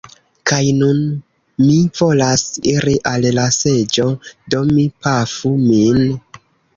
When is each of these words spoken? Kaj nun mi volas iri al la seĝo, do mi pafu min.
Kaj 0.51 0.61
nun 0.77 1.01
mi 1.65 1.75
volas 1.99 2.43
iri 2.71 2.95
al 3.11 3.27
la 3.35 3.43
seĝo, 3.57 4.07
do 4.55 4.63
mi 4.71 4.87
pafu 5.09 5.53
min. 5.67 6.01